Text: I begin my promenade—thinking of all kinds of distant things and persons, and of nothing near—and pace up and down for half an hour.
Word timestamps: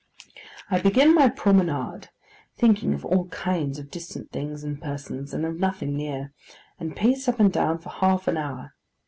I 0.71 0.79
begin 0.81 1.13
my 1.13 1.29
promenade—thinking 1.29 2.95
of 2.95 3.05
all 3.05 3.27
kinds 3.27 3.77
of 3.77 3.91
distant 3.91 4.31
things 4.31 4.63
and 4.63 4.81
persons, 4.81 5.31
and 5.31 5.45
of 5.45 5.57
nothing 5.59 5.95
near—and 5.95 6.95
pace 6.95 7.27
up 7.27 7.39
and 7.39 7.53
down 7.53 7.77
for 7.77 7.89
half 7.91 8.27
an 8.27 8.35
hour. 8.35 8.73